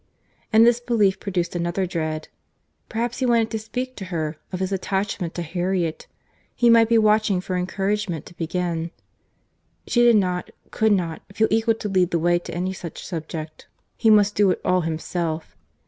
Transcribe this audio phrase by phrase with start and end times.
[0.51, 2.27] And this belief produced another dread.
[2.89, 6.07] Perhaps he wanted to speak to her, of his attachment to Harriet;
[6.55, 11.87] he might be watching for encouragement to begin.—She did not, could not, feel equal to
[11.87, 13.67] lead the way to any such subject.
[13.95, 15.55] He must do it all himself.